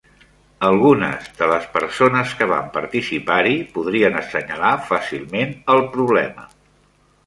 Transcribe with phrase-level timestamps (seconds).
[0.69, 6.53] Algunes de les persones que van participar-hi podrien assenyalar fàcilment el problema